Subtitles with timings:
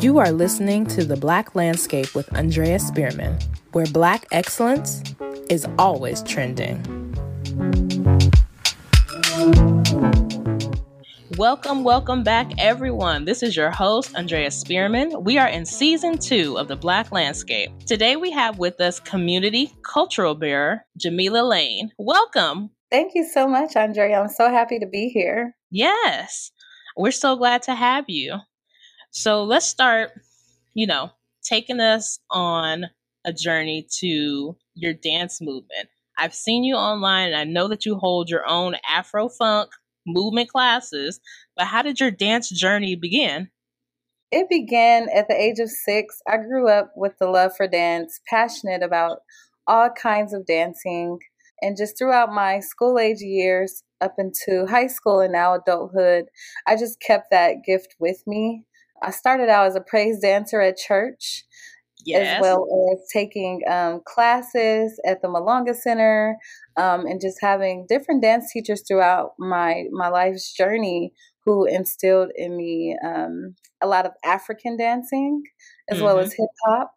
[0.00, 3.38] You are listening to The Black Landscape with Andrea Spearman,
[3.72, 5.02] where Black excellence
[5.50, 6.82] is always trending.
[11.36, 13.26] Welcome, welcome back, everyone.
[13.26, 15.22] This is your host, Andrea Spearman.
[15.22, 17.70] We are in season two of The Black Landscape.
[17.84, 21.90] Today we have with us community cultural bearer, Jameelah Lane.
[21.98, 22.70] Welcome.
[22.90, 24.18] Thank you so much, Andrea.
[24.18, 25.54] I'm so happy to be here.
[25.70, 26.50] Yes,
[26.96, 28.36] we're so glad to have you.
[29.10, 30.10] So let's start,
[30.74, 31.10] you know,
[31.42, 32.86] taking us on
[33.24, 35.88] a journey to your dance movement.
[36.16, 39.70] I've seen you online and I know that you hold your own Afro funk
[40.06, 41.20] movement classes,
[41.56, 43.50] but how did your dance journey begin?
[44.30, 46.20] It began at the age of six.
[46.28, 49.20] I grew up with the love for dance, passionate about
[49.66, 51.18] all kinds of dancing.
[51.62, 56.26] And just throughout my school age years up into high school and now adulthood,
[56.66, 58.64] I just kept that gift with me.
[59.02, 61.44] I started out as a praise dancer at church.
[62.06, 62.36] Yes.
[62.36, 66.38] As well as taking um, classes at the Malonga Center
[66.78, 71.12] um, and just having different dance teachers throughout my my life's journey
[71.44, 75.42] who instilled in me um, a lot of African dancing
[75.90, 76.06] as mm-hmm.
[76.06, 76.92] well as hip hop.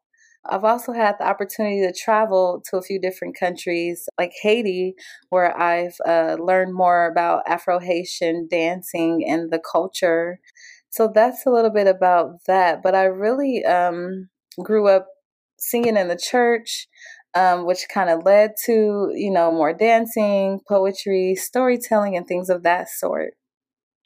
[0.46, 4.96] I've also had the opportunity to travel to a few different countries, like Haiti,
[5.30, 10.40] where I've uh, learned more about Afro Haitian dancing and the culture.
[10.90, 12.82] So that's a little bit about that.
[12.84, 14.30] But I really um,
[14.62, 15.08] grew up
[15.58, 16.88] singing in the church,
[17.36, 22.64] um, which kind of led to, you know, more dancing, poetry, storytelling, and things of
[22.64, 23.34] that sort.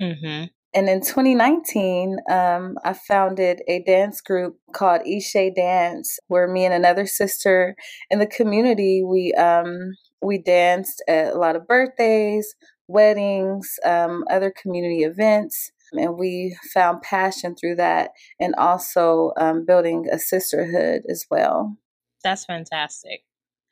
[0.01, 0.45] Mm-hmm.
[0.77, 6.73] And in 2019, um, I founded a dance group called Ishe Dance, where me and
[6.73, 7.75] another sister
[8.11, 12.53] in the community we um, we danced at a lot of birthdays,
[12.87, 20.05] weddings, um, other community events, and we found passion through that, and also um, building
[20.11, 21.75] a sisterhood as well.
[22.23, 23.23] That's fantastic.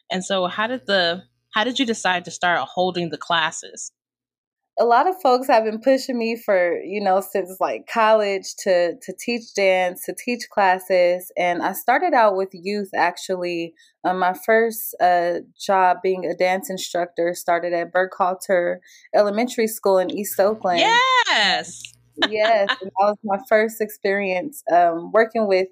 [0.10, 1.22] And so, how did the
[1.54, 3.92] how did you decide to start holding the classes?
[4.78, 8.96] A lot of folks have been pushing me for you know since like college to
[9.02, 13.74] to teach dance to teach classes and i started out with youth actually.
[14.04, 18.78] Um, my first uh, job being a dance instructor started at burkhalter
[19.16, 20.80] elementary school in east oakland.
[20.80, 21.82] Yes!
[22.30, 25.68] Yes that was my first experience um, working with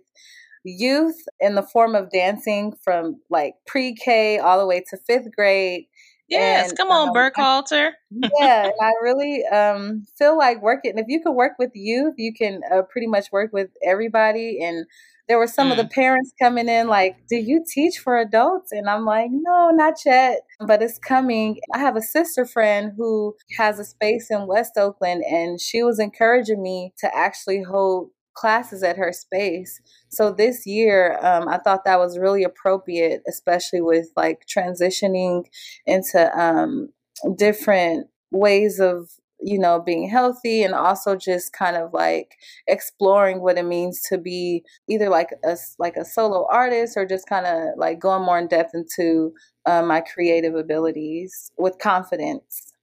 [0.64, 5.86] youth in the form of dancing from like pre-k all the way to fifth grade
[6.34, 7.92] Yes, and, come on, um, Burkhalter.
[8.12, 10.98] yeah, and I really um, feel like working.
[10.98, 14.60] If you can work with youth, you can uh, pretty much work with everybody.
[14.64, 14.86] And
[15.28, 15.72] there were some mm.
[15.72, 15.92] of the mm.
[15.92, 20.42] parents coming in like, "Do you teach for adults?" And I'm like, "No, not yet,
[20.60, 25.24] but it's coming." I have a sister friend who has a space in West Oakland,
[25.24, 29.82] and she was encouraging me to actually hold classes at her space.
[30.10, 35.46] So this year, um, I thought that was really appropriate, especially with like transitioning
[35.86, 36.90] into um,
[37.38, 39.10] different ways of
[39.44, 44.18] you know being healthy and also just kind of like exploring what it means to
[44.18, 48.40] be either like a like a solo artist or just kind of like going more
[48.40, 49.34] in depth into
[49.66, 52.74] uh, my creative abilities with confidence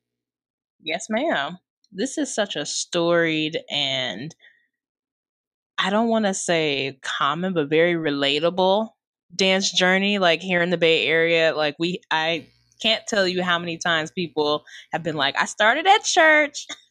[0.83, 1.59] yes ma'am
[1.93, 4.35] this is such a storied and
[5.83, 8.91] I don't want to say common, but very relatable
[9.35, 10.19] dance journey.
[10.19, 12.47] Like here in the Bay Area, like we, I
[12.83, 16.67] can't tell you how many times people have been like, I started at church,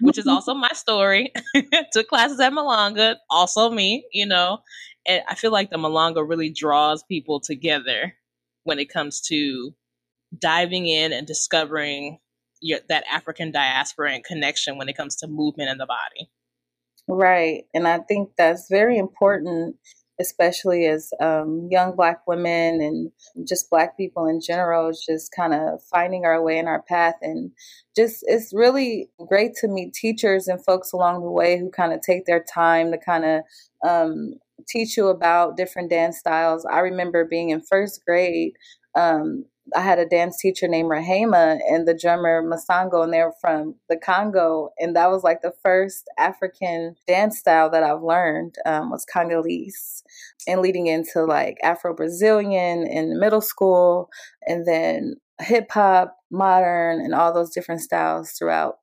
[0.00, 0.28] which is mm-hmm.
[0.28, 1.32] also my story.
[1.92, 4.58] Took classes at Malonga, also me, you know.
[5.06, 8.14] And I feel like the Malonga really draws people together
[8.62, 9.74] when it comes to
[10.38, 12.18] diving in and discovering
[12.60, 16.30] your, that African diaspora and connection when it comes to movement in the body.
[17.06, 17.64] Right.
[17.74, 19.76] And I think that's very important,
[20.18, 25.82] especially as um, young Black women and just Black people in general, just kind of
[25.82, 27.16] finding our way in our path.
[27.20, 27.50] And
[27.94, 32.00] just, it's really great to meet teachers and folks along the way who kind of
[32.00, 33.42] take their time to kind of
[33.86, 34.34] um,
[34.66, 36.64] teach you about different dance styles.
[36.64, 38.52] I remember being in first grade.
[38.94, 39.44] Um,
[39.74, 43.96] I had a dance teacher named Rahema and the drummer Masango, and they're from the
[43.96, 44.70] Congo.
[44.78, 50.02] And that was like the first African dance style that I've learned um, was Congolese,
[50.46, 54.10] and leading into like Afro Brazilian in middle school,
[54.46, 58.76] and then hip hop, modern, and all those different styles throughout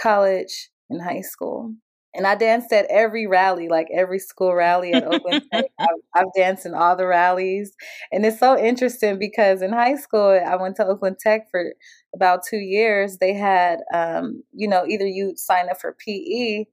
[0.00, 1.72] college and high school
[2.14, 5.66] and I danced at every rally, like every school rally at Oakland Tech.
[5.78, 7.74] I've, I've, danced in all the rallies,
[8.12, 11.72] and it's so interesting because in high school I went to Oakland Tech for
[12.14, 13.18] about two years.
[13.18, 16.64] They had, um, you know, either you sign up for PE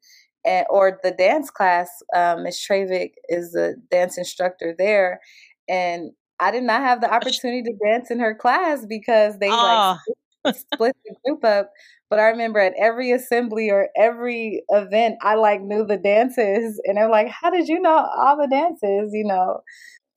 [0.46, 1.90] and, or the dance class.
[2.16, 5.22] Um, Miss Travick is the dance instructor there,
[5.68, 9.98] and I did not have the opportunity to dance in her class because they oh.
[10.44, 11.72] like split the group up.
[12.12, 17.00] But I remember at every assembly or every event, I like knew the dances, and
[17.00, 19.62] I'm like, "How did you know all the dances?" You know.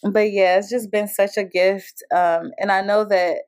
[0.03, 3.43] But yeah, it's just been such a gift, um, and I know that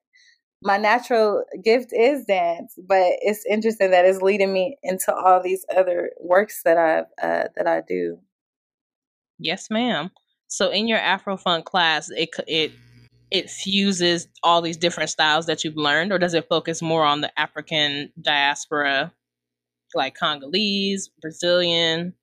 [0.62, 5.66] my natural gift is dance, but it's interesting that it's leading me into all these
[5.76, 8.18] other works that I uh, that I do.
[9.40, 10.12] Yes, ma'am.
[10.46, 12.70] So in your Afrofunk class, it it
[13.30, 17.20] it fuses all these different styles that you've learned, or does it focus more on
[17.20, 19.12] the African diaspora,
[19.94, 22.14] like Congolese, Brazilian?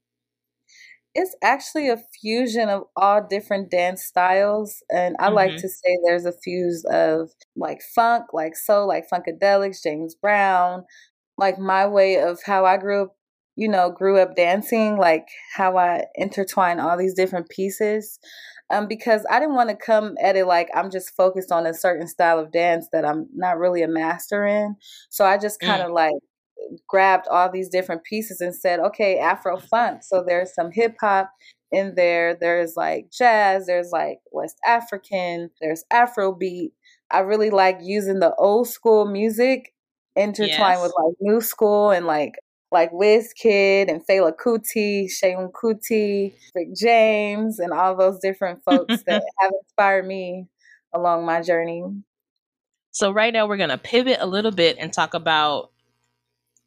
[1.15, 4.81] It's actually a fusion of all different dance styles.
[4.89, 5.35] And I mm-hmm.
[5.35, 10.85] like to say there's a fuse of like funk, like soul, like Funkadelics, James Brown,
[11.37, 13.15] like my way of how I grew up,
[13.55, 18.17] you know, grew up dancing, like how I intertwine all these different pieces.
[18.73, 21.73] Um, because I didn't want to come at it like I'm just focused on a
[21.73, 24.75] certain style of dance that I'm not really a master in.
[25.09, 25.95] So I just kind of mm.
[25.95, 26.15] like
[26.87, 30.03] grabbed all these different pieces and said, okay, Afro funk.
[30.03, 31.31] So there's some hip hop
[31.71, 32.35] in there.
[32.39, 33.65] There's like jazz.
[33.65, 35.49] There's like West African.
[35.61, 36.73] There's Afro beat.
[37.11, 39.73] I really like using the old school music
[40.15, 40.81] intertwined yes.
[40.81, 42.33] with like new school and like
[42.73, 49.23] like Wizkid and Fela Kuti, Seun Kuti, Rick James, and all those different folks that
[49.39, 50.47] have inspired me
[50.93, 51.83] along my journey.
[52.91, 55.71] So right now we're gonna pivot a little bit and talk about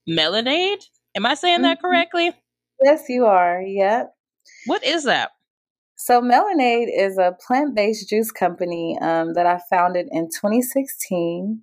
[0.09, 0.79] Melanaid.
[1.15, 1.87] Am I saying that mm-hmm.
[1.87, 2.33] correctly?
[2.83, 3.61] Yes, you are.
[3.61, 4.15] Yep.
[4.67, 5.33] What is that?
[5.99, 11.63] So, Melanaid is a plant based juice company um, that I founded in 2016.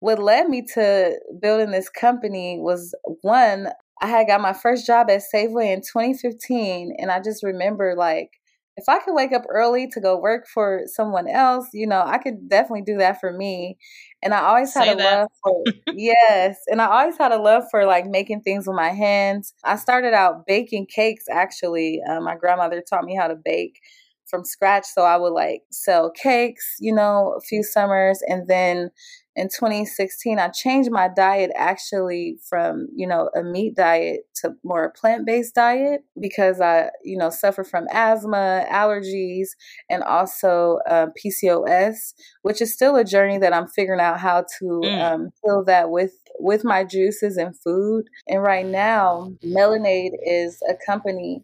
[0.00, 3.68] What led me to building this company was one,
[4.02, 8.30] I had got my first job at Safeway in 2015, and I just remember like
[8.76, 12.16] if I could wake up early to go work for someone else, you know, I
[12.18, 13.76] could definitely do that for me.
[14.22, 15.20] And I always had a that.
[15.20, 18.90] love for yes, and I always had a love for like making things with my
[18.90, 19.52] hands.
[19.64, 22.00] I started out baking cakes actually.
[22.08, 23.80] Um, my grandmother taught me how to bake
[24.26, 28.90] from scratch, so I would like sell cakes, you know, a few summers and then
[29.40, 34.84] in 2016 i changed my diet actually from you know a meat diet to more
[34.84, 39.48] a plant-based diet because i you know suffer from asthma allergies
[39.88, 44.64] and also uh, pcos which is still a journey that i'm figuring out how to
[44.84, 45.02] mm.
[45.02, 50.74] um, heal that with with my juices and food and right now Melanaid is a
[50.84, 51.42] company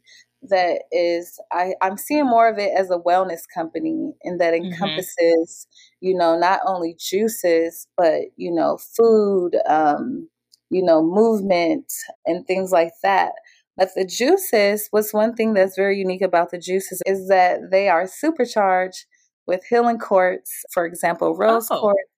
[0.48, 4.72] that is I, I'm seeing more of it as a wellness company and that mm-hmm.
[4.72, 6.06] encompasses, mm-hmm.
[6.06, 10.28] you know, not only juices, but, you know, food, um,
[10.70, 11.93] you know, movement
[12.25, 13.32] and things like that.
[13.76, 17.88] But the juices, what's one thing that's very unique about the juices is that they
[17.88, 19.04] are supercharged
[19.46, 21.81] with healing quartz, for example, rose oh.
[21.81, 22.10] quartz,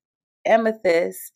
[0.46, 1.32] amethyst,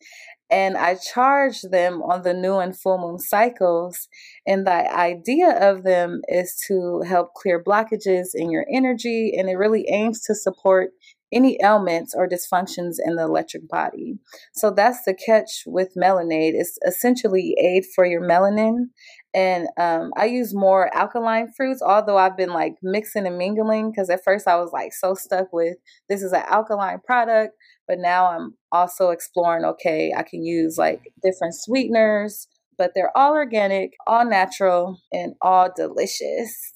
[0.53, 4.07] and I charge them on the new and full moon cycles.
[4.45, 9.57] And the idea of them is to help clear blockages in your energy, and it
[9.57, 10.91] really aims to support
[11.33, 14.17] any ailments or dysfunctions in the electric body.
[14.53, 16.51] So that's the catch with Melanaid.
[16.53, 18.85] It's essentially aid for your melanin.
[19.33, 24.09] And um, I use more alkaline fruits, although I've been like mixing and mingling because
[24.09, 27.55] at first I was like so stuck with this is an alkaline product.
[27.87, 33.33] But now I'm also exploring okay, I can use like different sweeteners, but they're all
[33.33, 36.73] organic, all natural, and all delicious.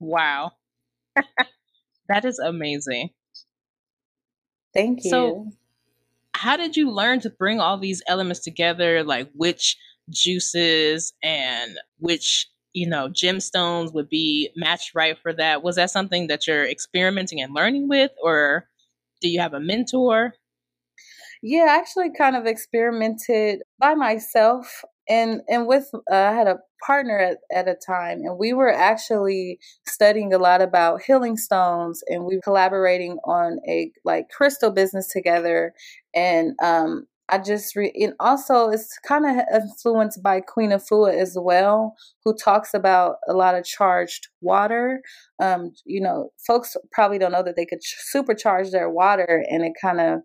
[0.00, 0.52] Wow.
[2.08, 3.10] that is amazing.
[4.74, 5.10] Thank you.
[5.10, 5.52] So,
[6.34, 9.02] how did you learn to bring all these elements together?
[9.02, 9.76] Like which
[10.10, 15.62] juices and which you know gemstones would be matched right for that?
[15.62, 18.68] Was that something that you're experimenting and learning with, or
[19.20, 20.34] do you have a mentor?
[21.42, 26.58] Yeah, I actually kind of experimented by myself and and with uh, I had a
[26.84, 32.02] partner at, at a time and we were actually studying a lot about healing stones
[32.08, 35.72] and we were collaborating on a like crystal business together
[36.14, 41.36] and um I just re- and also it's kind of influenced by Queen Afua as
[41.40, 41.94] well,
[42.24, 45.00] who talks about a lot of charged water.
[45.40, 47.80] Um, you know, folks probably don't know that they could
[48.14, 50.20] supercharge their water, and it kind of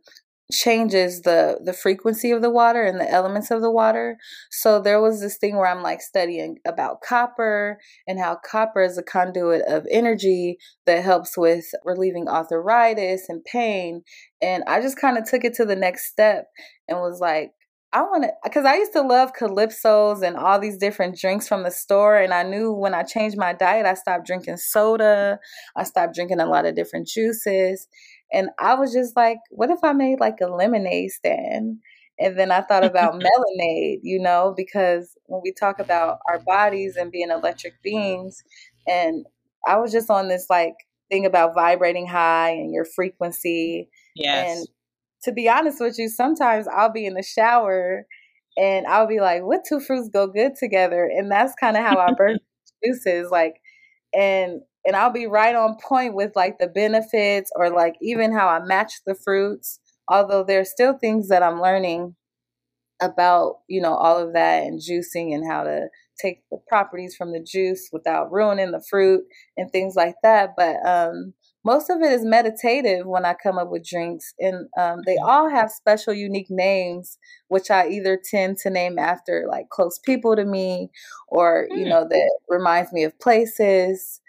[0.52, 4.16] changes the the frequency of the water and the elements of the water
[4.52, 8.98] so there was this thing where i'm like studying about copper and how copper is
[8.98, 14.04] a conduit of energy that helps with relieving arthritis and pain
[14.40, 16.46] and i just kind of took it to the next step
[16.88, 17.52] and was like
[17.94, 21.64] I want to, because I used to love calypsos and all these different drinks from
[21.64, 22.18] the store.
[22.18, 25.40] And I knew when I changed my diet, I stopped drinking soda.
[25.78, 27.88] I stopped drinking a lot of different juices.
[28.32, 31.80] And I was just like, what if I made like a lemonade stand?
[32.18, 36.96] And then I thought about Melanaid, you know, because when we talk about our bodies
[36.96, 38.44] and being electric beings,
[38.88, 39.26] and
[39.68, 40.76] I was just on this like
[41.10, 43.90] thing about vibrating high and your frequency.
[44.16, 44.58] Yes.
[44.58, 44.68] And
[45.24, 48.06] to be honest with you, sometimes I'll be in the shower
[48.58, 51.04] and I'll be like, what two fruits go good together?
[51.04, 52.38] And that's kind of how I birth
[52.84, 53.30] juices.
[53.32, 53.56] Like,
[54.14, 58.48] and and I'll be right on point with like the benefits or like even how
[58.48, 59.80] I match the fruits.
[60.08, 62.16] Although there's still things that I'm learning
[63.02, 65.88] about, you know, all of that and juicing and how to
[66.22, 69.24] take the properties from the juice without ruining the fruit
[69.58, 70.52] and things like that.
[70.56, 71.34] But um
[71.66, 75.28] most of it is meditative when I come up with drinks, and um, they mm-hmm.
[75.28, 80.36] all have special, unique names, which I either tend to name after like close people
[80.36, 80.92] to me,
[81.28, 81.80] or mm.
[81.80, 84.22] you know that reminds me of places.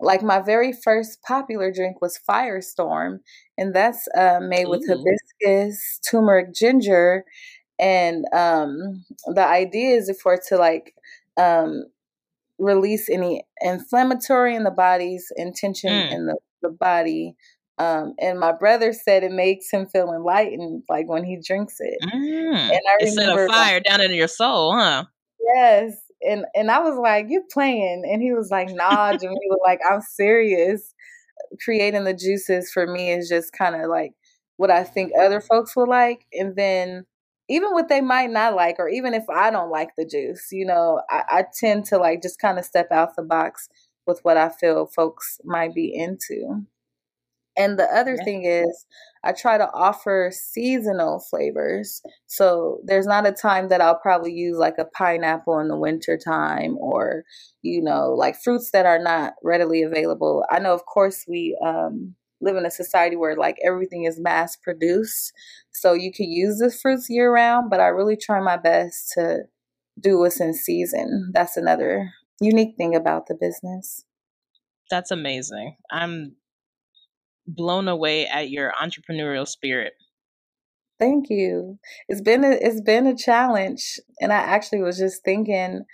[0.00, 3.20] Like my very first popular drink was Firestorm,
[3.56, 4.96] and that's uh, made with Ooh.
[4.96, 7.24] hibiscus, turmeric, ginger,
[7.78, 10.94] and um, the idea is for it to like
[11.40, 11.84] um,
[12.58, 16.12] release any inflammatory in the body's intention mm.
[16.12, 17.36] in the the body.
[17.76, 21.98] Um, and my brother said it makes him feel enlightened, like when he drinks it.
[22.02, 22.54] Mm.
[22.54, 25.04] And I it set a fire like, down into your soul, huh?
[25.54, 25.96] Yes.
[26.28, 29.80] And and I was like, "You playing?" And he was like, "Nah, Jimmy." was like,
[29.90, 30.94] "I'm serious."
[31.62, 34.12] Creating the juices for me is just kind of like
[34.56, 35.24] what I think mm-hmm.
[35.24, 37.06] other folks will like, and then
[37.48, 40.64] even what they might not like, or even if I don't like the juice, you
[40.64, 43.68] know, I, I tend to like just kind of step out the box
[44.06, 46.64] with what I feel folks might be into.
[47.56, 48.24] And the other yeah.
[48.24, 48.86] thing is,
[49.22, 52.02] I try to offer seasonal flavors.
[52.26, 56.18] So there's not a time that I'll probably use like a pineapple in the winter
[56.18, 57.24] time or,
[57.62, 60.44] you know, like fruits that are not readily available.
[60.50, 64.56] I know, of course, we um, live in a society where like everything is mass
[64.56, 65.32] produced.
[65.72, 69.44] So you can use the fruits year round, but I really try my best to
[69.98, 71.30] do what's in season.
[71.32, 74.04] That's another unique thing about the business.
[74.90, 75.76] That's amazing.
[75.90, 76.36] I'm
[77.46, 79.94] blown away at your entrepreneurial spirit.
[80.98, 81.78] Thank you.
[82.08, 85.84] It's been a, it's been a challenge, and I actually was just thinking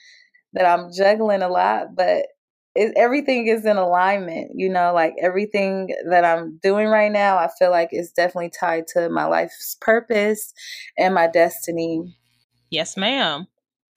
[0.53, 2.27] that I'm juggling a lot, but
[2.75, 4.53] it, everything is in alignment.
[4.55, 8.87] You know, like everything that I'm doing right now, I feel like is definitely tied
[8.89, 10.53] to my life's purpose
[10.99, 12.17] and my destiny.
[12.71, 13.47] Yes, ma'am.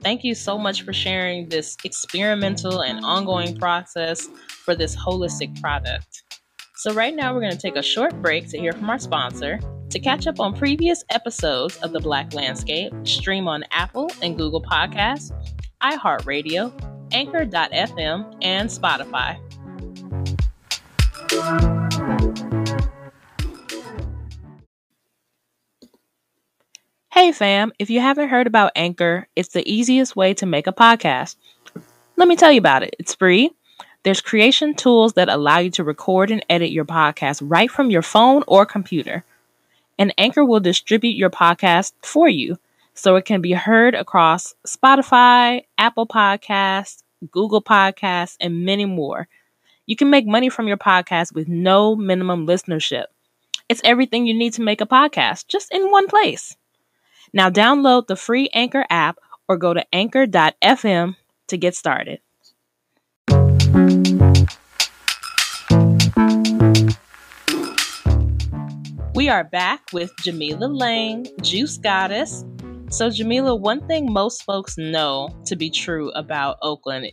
[0.01, 4.27] Thank you so much for sharing this experimental and ongoing process
[4.65, 6.22] for this holistic product.
[6.83, 9.57] So, right now, we're going to take a short break to hear from our sponsor.
[9.89, 14.61] To catch up on previous episodes of The Black Landscape, stream on Apple and Google
[14.61, 15.31] Podcasts,
[15.81, 16.73] iHeartRadio,
[17.13, 19.39] Anchor.fm, and Spotify.
[27.13, 30.73] Hey fam, if you haven't heard about Anchor, it's the easiest way to make a
[30.73, 31.37] podcast.
[32.17, 32.93] Let me tell you about it.
[32.99, 33.51] It's free.
[34.03, 38.01] There's creation tools that allow you to record and edit your podcast right from your
[38.01, 39.23] phone or computer.
[39.97, 42.57] And Anchor will distribute your podcast for you
[42.93, 49.29] so it can be heard across Spotify, Apple Podcasts, Google Podcasts, and many more.
[49.85, 53.05] You can make money from your podcast with no minimum listenership.
[53.69, 56.57] It's everything you need to make a podcast just in one place.
[57.31, 59.17] Now download the free Anchor app
[59.47, 61.15] or go to anchor.fm
[61.47, 62.19] to get started.
[69.15, 72.45] We are back with Jameelah Lane, Juice Goddess.
[72.91, 77.07] So, Jameelah, one thing most folks know to be true about Oakland,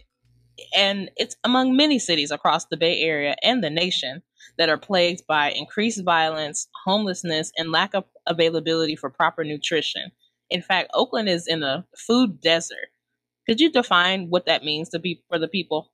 [0.77, 4.23] and it's among many cities across the Bay Area and the nation,
[4.59, 10.11] that are plagued by increased violence, homelessness, and lack of availability for proper nutrition.
[10.51, 12.91] In fact, Oakland is in a food desert.
[13.47, 15.91] Could you define what that means to be for the people?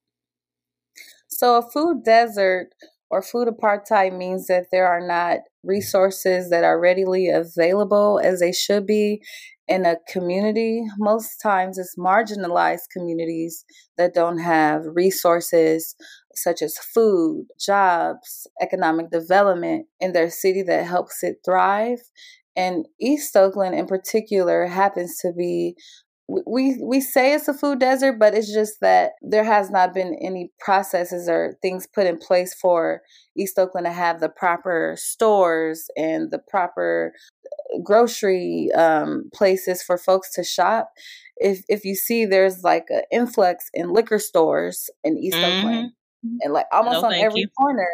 [1.36, 2.68] So, a food desert
[3.10, 8.52] or food apartheid means that there are not resources that are readily available as they
[8.52, 9.20] should be
[9.68, 10.82] in a community.
[10.96, 13.66] Most times, it's marginalized communities
[13.98, 15.94] that don't have resources
[16.34, 22.00] such as food, jobs, economic development in their city that helps it thrive.
[22.56, 25.76] And East Oakland, in particular, happens to be
[26.28, 30.18] we we say it's a food desert, but it's just that there has not been
[30.20, 33.02] any processes or things put in place for
[33.36, 37.12] East Oakland to have the proper stores and the proper
[37.82, 40.90] grocery um, places for folks to shop,
[41.36, 45.66] if if you see there's like an influx in liquor stores in East mm-hmm.
[45.66, 45.92] Oakland,
[46.40, 47.48] and like almost no, on every you.
[47.56, 47.90] corner,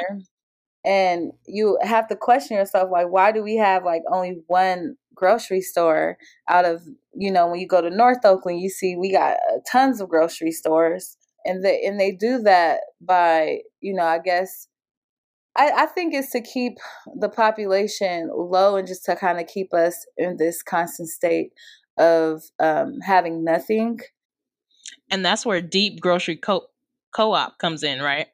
[0.84, 5.60] and you have to question yourself like, why do we have like only one grocery
[5.60, 6.16] store
[6.48, 6.82] out of
[7.14, 10.08] you know when you go to North Oakland, you see we got uh, tons of
[10.08, 14.68] grocery stores, and they and they do that by you know I guess
[15.54, 16.78] I, I think it's to keep
[17.18, 21.52] the population low and just to kind of keep us in this constant state
[21.98, 24.00] of um, having nothing.
[25.10, 26.68] And that's where deep grocery co-
[27.14, 28.28] co-op comes in, right?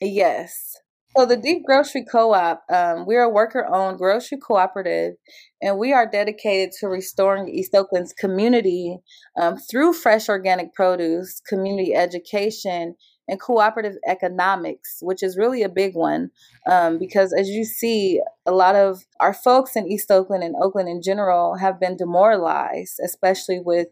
[0.00, 0.76] Yes.
[1.16, 5.14] So the Deep Grocery Co-op, um, we're a worker-owned grocery cooperative,
[5.60, 8.98] and we are dedicated to restoring East Oakland's community
[9.40, 12.94] um, through fresh organic produce, community education,
[13.26, 16.30] and cooperative economics, which is really a big one
[16.70, 20.88] um, because, as you see, a lot of our folks in East Oakland and Oakland
[20.88, 23.88] in general have been demoralized, especially with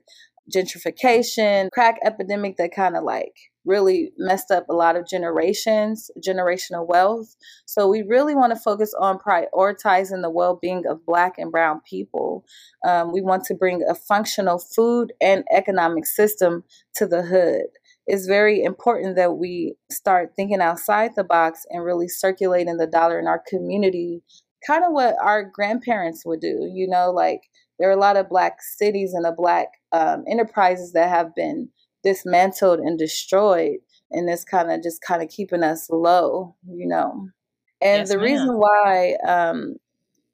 [0.55, 3.35] gentrification, crack epidemic that kind of like
[3.67, 7.37] really messed up a lot of generations, generational wealth.
[7.67, 12.45] So we really want to focus on prioritizing the well-being of Black and Brown people.
[12.87, 17.67] Um, we want to bring a functional food and economic system to the hood.
[18.07, 23.19] It's very important that we start thinking outside the box and really circulating the dollar
[23.19, 24.23] in our community,
[24.65, 26.71] kind of what our grandparents would do.
[26.73, 27.41] You know, like
[27.79, 31.69] there are a lot of Black cities and a Black um, enterprises that have been
[32.07, 33.79] dismantled and destroyed
[34.13, 37.29] and it's kind of just kind of keeping us low you know?
[37.83, 38.25] And yes, the ma'am.
[38.25, 39.75] reason why um,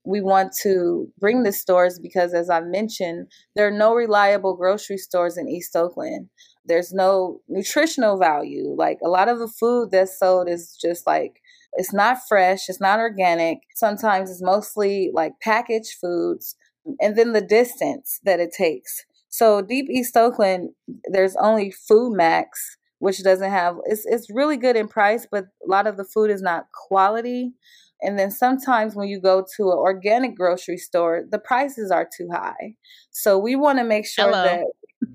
[0.04, 4.98] we want to bring the stores because as i mentioned there are no reliable grocery
[4.98, 6.28] stores in east oakland.
[6.64, 8.74] There's no nutritional value.
[8.76, 11.40] Like a lot of the food that's sold is just like
[11.74, 13.58] it's not fresh it's not organic.
[13.74, 16.56] Sometimes it's mostly like packaged foods
[17.00, 20.70] and then the distance that it takes so deep East Oakland,
[21.10, 25.68] there's only Food Max, which doesn't have it's it's really good in price, but a
[25.70, 27.54] lot of the food is not quality.
[28.02, 32.28] And then sometimes when you go to an organic grocery store, the prices are too
[32.30, 32.74] high.
[33.10, 34.44] So we want to make sure Hello.
[34.44, 34.64] that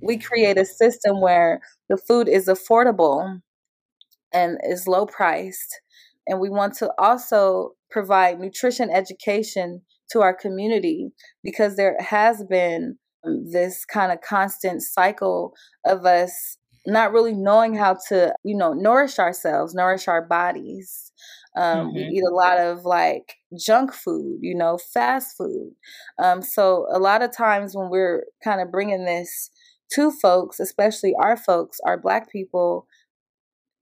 [0.01, 3.41] we create a system where the food is affordable
[4.34, 5.80] and is low priced.
[6.25, 11.12] And we want to also provide nutrition education to our community
[11.43, 15.53] because there has been this kind of constant cycle
[15.85, 21.11] of us not really knowing how to, you know, nourish ourselves, nourish our bodies.
[21.55, 21.95] Um, mm-hmm.
[21.95, 25.71] We eat a lot of like junk food, you know, fast food.
[26.21, 29.51] Um, so a lot of times when we're kind of bringing this
[29.93, 32.87] to folks, especially our folks, our Black people,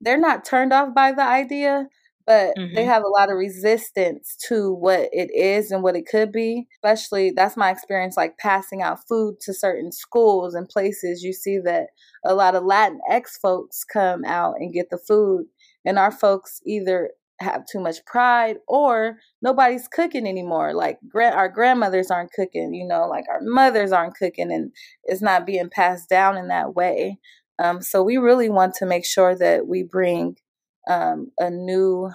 [0.02, 1.88] they're not turned off by the idea,
[2.26, 2.74] but mm-hmm.
[2.74, 6.68] they have a lot of resistance to what it is and what it could be.
[6.78, 11.24] Especially, that's my experience like passing out food to certain schools and places.
[11.24, 11.88] You see that
[12.26, 15.46] a lot of Latinx folks come out and get the food,
[15.86, 17.12] and our folks either
[17.42, 23.10] have too much pride or nobody's cooking anymore like our grandmothers aren't cooking you know
[23.10, 24.72] like our mothers aren't cooking and
[25.04, 27.20] it's not being passed down in that way
[27.60, 30.38] um, so we really want to make sure that we bring
[30.88, 32.12] um, a new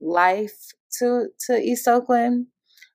[0.00, 2.46] life to to East Oakland.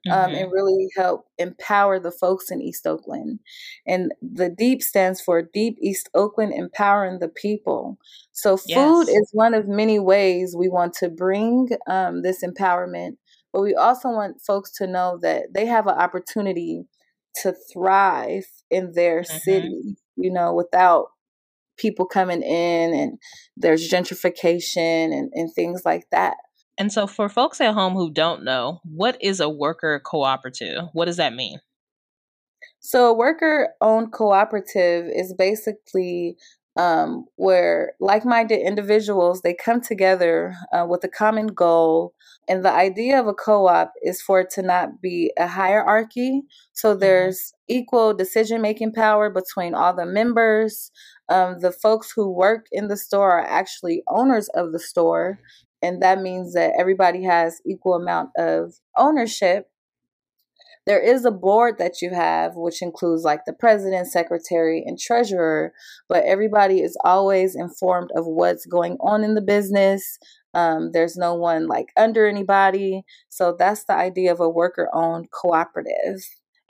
[0.09, 0.35] Um, mm-hmm.
[0.35, 3.39] and really help empower the folks in East Oakland.
[3.85, 7.97] And the DEEP stands for Deep East Oakland Empowering the People.
[8.31, 9.09] So, food yes.
[9.09, 13.17] is one of many ways we want to bring um, this empowerment,
[13.51, 16.85] but we also want folks to know that they have an opportunity
[17.41, 19.37] to thrive in their mm-hmm.
[19.39, 21.07] city, you know, without
[21.79, 23.17] people coming in and
[23.57, 26.35] there's gentrification and, and things like that.
[26.77, 30.85] And so, for folks at home who don't know, what is a worker cooperative?
[30.93, 31.59] What does that mean?
[32.79, 36.37] So, a worker owned cooperative is basically
[36.79, 42.13] um, where like-minded individuals they come together uh, with a common goal.
[42.47, 46.43] And the idea of a co-op is for it to not be a hierarchy.
[46.71, 47.01] So mm-hmm.
[47.01, 50.89] there's equal decision making power between all the members.
[51.27, 55.37] Um, the folks who work in the store are actually owners of the store.
[55.81, 59.67] And that means that everybody has equal amount of ownership
[60.85, 65.73] there is a board that you have which includes like the president secretary and treasurer
[66.07, 70.17] but everybody is always informed of what's going on in the business.
[70.53, 73.03] Um, there's no one like under anybody.
[73.29, 76.21] So that's the idea of a worker owned cooperative.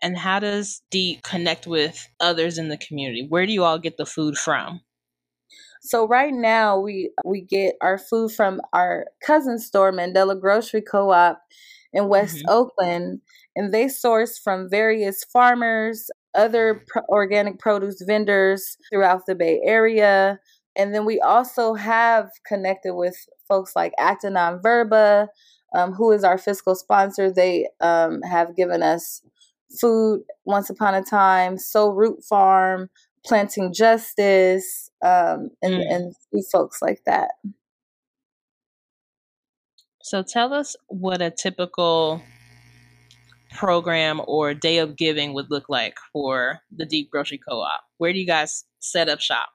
[0.02, 3.26] And how does deep connect with others in the community?
[3.28, 4.82] Where do you all get the food from?
[5.82, 11.40] So right now we we get our food from our cousin store Mandela Grocery Co-op
[11.94, 12.50] in West mm-hmm.
[12.50, 13.22] Oakland,
[13.60, 20.40] and they source from various farmers, other pro- organic produce vendors throughout the Bay Area.
[20.78, 23.18] And then we also have connected with
[23.50, 25.28] folks like Acta Non Verba,
[25.76, 27.30] um, who is our fiscal sponsor.
[27.30, 29.22] They um, have given us
[29.82, 32.90] food once upon a time, So Root Farm,
[33.26, 36.14] Planting Justice, um, and, mm.
[36.32, 37.32] and folks like that.
[40.02, 42.22] So tell us what a typical
[43.52, 47.82] program or day of giving would look like for the Deep Grocery Co-op.
[47.98, 49.50] Where do you guys set up shop?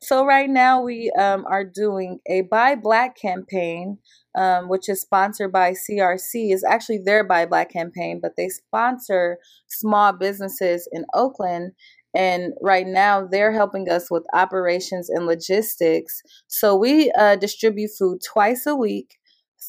[0.00, 3.98] So right now we um, are doing a Buy Black campaign,
[4.36, 6.52] um, which is sponsored by CRC.
[6.52, 11.72] It's actually their Buy Black campaign, but they sponsor small businesses in Oakland.
[12.14, 16.22] And right now they're helping us with operations and logistics.
[16.46, 19.16] So we uh, distribute food twice a week,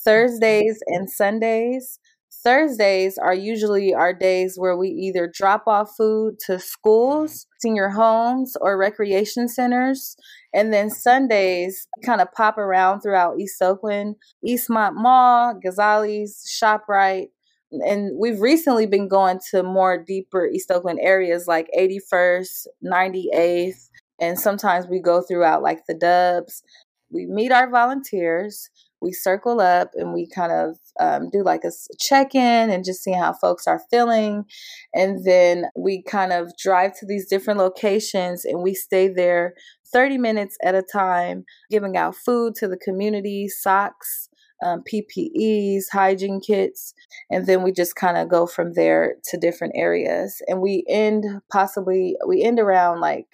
[0.03, 1.99] Thursdays and Sundays.
[2.45, 8.55] Thursdays are usually our days where we either drop off food to schools, senior homes,
[8.61, 10.15] or recreation centers.
[10.53, 17.29] And then Sundays kind of pop around throughout East Oakland, Eastmont Mall, Gonzales, ShopRite.
[17.71, 23.89] And we've recently been going to more deeper East Oakland areas like 81st, 98th,
[24.21, 26.61] and sometimes we go throughout like the dubs.
[27.09, 28.69] We meet our volunteers
[29.05, 33.03] we circle up and we kind of um, do like a check in and just
[33.03, 34.45] see how folks are feeling.
[34.93, 39.53] And then we kind of drive to these different locations and we stay there
[39.93, 44.29] 30 minutes at a time, giving out food to the community, socks,
[44.63, 46.93] um, PPEs, hygiene kits,
[47.29, 50.41] and then we just kind of go from there to different areas.
[50.47, 53.27] And we end possibly, we end around like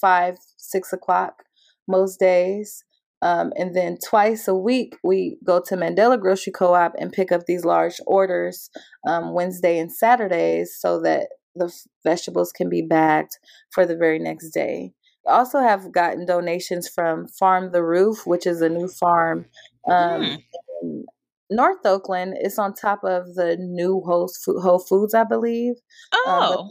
[0.00, 1.44] five, six o'clock
[1.88, 2.84] most days.
[3.24, 7.32] Um, and then twice a week, we go to Mandela Grocery Co op and pick
[7.32, 8.68] up these large orders
[9.08, 11.72] um, Wednesday and Saturdays so that the
[12.04, 13.32] vegetables can be bagged
[13.70, 14.92] for the very next day.
[15.24, 19.46] We also have gotten donations from Farm the Roof, which is a new farm
[19.88, 20.38] um, mm.
[20.82, 21.06] in
[21.50, 22.34] North Oakland.
[22.38, 25.76] It's on top of the new Whole Foods, I believe.
[26.12, 26.68] Um, oh.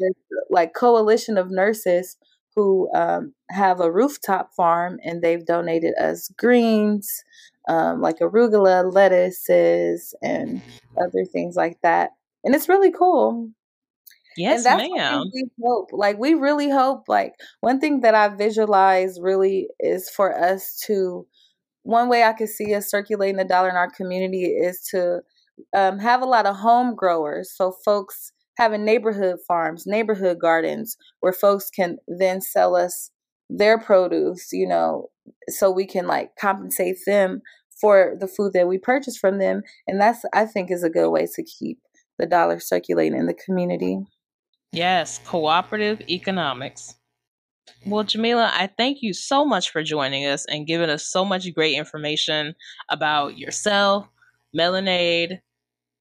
[0.51, 2.15] like coalition of nurses
[2.55, 7.23] who um, have a rooftop farm and they've donated us greens
[7.67, 10.61] um, like arugula, lettuces, and
[10.97, 12.11] other things like that.
[12.43, 13.49] And it's really cool.
[14.35, 15.29] Yes, ma'am.
[15.33, 15.89] We hope.
[15.91, 17.03] Like we really hope.
[17.07, 21.25] Like one thing that I visualize really is for us to.
[21.83, 25.19] One way I could see us circulating the dollar in our community is to
[25.75, 27.51] um, have a lot of home growers.
[27.53, 33.11] So folks having neighborhood farms, neighborhood gardens where folks can then sell us
[33.49, 35.09] their produce, you know,
[35.47, 37.41] so we can like compensate them
[37.79, 39.61] for the food that we purchase from them.
[39.87, 41.79] And that's, I think, is a good way to keep
[42.17, 43.99] the dollar circulating in the community.
[44.71, 46.95] Yes, cooperative economics.
[47.85, 51.53] Well, Jameelah, I thank you so much for joining us and giving us so much
[51.53, 52.55] great information
[52.89, 54.07] about yourself,
[54.57, 55.39] Melanaid,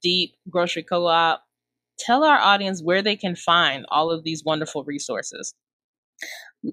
[0.03, 1.43] Deep Grocery Co op,
[1.99, 5.55] tell our audience where they can find all of these wonderful resources.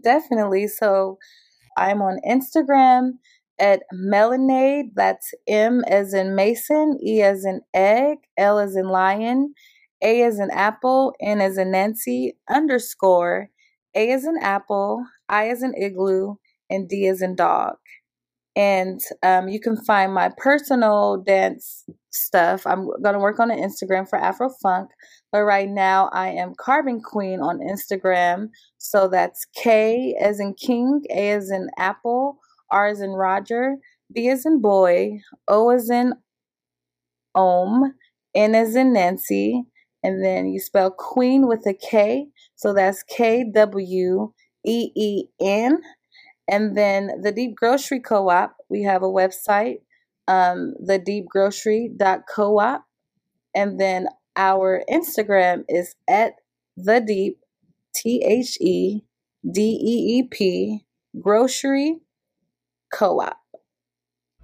[0.03, 0.67] Definitely.
[0.67, 1.17] So
[1.77, 3.11] I'm on Instagram
[3.59, 4.91] at Melanaid.
[4.95, 9.53] That's M as in Mason, E as in egg, L as in lion,
[10.03, 13.49] A as in apple, N as in Nancy, underscore,
[13.95, 16.35] A as in apple, I as in igloo,
[16.69, 17.75] and D as in dog.
[18.55, 22.65] And um, you can find my personal dance stuff.
[22.65, 24.89] I'm going to work on an Instagram for Afro Funk,
[25.31, 28.49] but right now I am Carbon Queen on Instagram.
[28.77, 32.39] So that's K as in King, A as in Apple,
[32.71, 33.75] R as in Roger,
[34.13, 36.13] B as in Boy, O as in
[37.35, 37.93] Om,
[38.35, 39.63] N as in Nancy,
[40.03, 42.27] and then you spell Queen with a K.
[42.55, 44.31] So that's K W
[44.65, 45.79] E E N.
[46.51, 49.81] And then the Deep Grocery Co op, we have a website,
[50.29, 52.81] um, thedeepgrocery.coop.
[53.55, 56.35] And then our Instagram is at
[56.77, 57.39] the deep,
[57.93, 59.01] T H E
[59.51, 60.85] D E E P,
[61.19, 61.97] grocery
[62.93, 63.37] co op.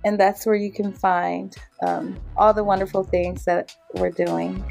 [0.04, 4.64] And that's where you can find um, all the wonderful things that we're doing.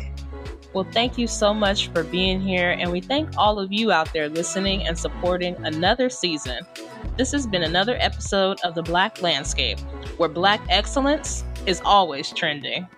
[0.75, 4.13] Well, thank you so much for being here, and we thank all of you out
[4.13, 6.67] there listening and supporting another season.
[7.17, 9.79] This has been another episode of The Black Landscape,
[10.17, 12.89] where Black excellence is always trending.